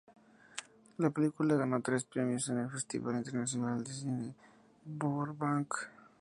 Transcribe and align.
La 0.97 1.11
película 1.11 1.53
ganó 1.57 1.79
tres 1.83 2.05
premios 2.05 2.49
en 2.49 2.57
el 2.57 2.71
Festival 2.71 3.17
Internacional 3.17 3.83
de 3.83 3.93
Cine 3.93 4.25
de 4.29 4.33
Burbank. 4.83 5.75